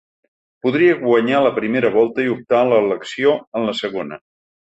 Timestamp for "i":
2.25-2.33